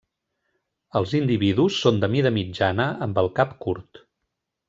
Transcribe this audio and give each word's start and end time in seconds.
Els 0.99 1.11
individus 1.19 1.77
són 1.83 2.01
de 2.05 2.09
mida 2.15 2.33
mitjana, 2.39 2.89
amb 3.09 3.23
el 3.25 3.31
cap 3.41 3.53
curt. 3.67 4.01